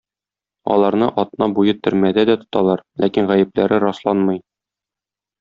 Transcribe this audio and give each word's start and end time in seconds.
Аларны 0.75 1.09
атна 1.23 1.47
буе 1.59 1.75
төрмәдә 1.87 2.23
дә 2.31 2.37
тоталар, 2.45 2.83
ләкин 3.05 3.31
гаепләре 3.33 3.81
расланмый. 3.87 4.43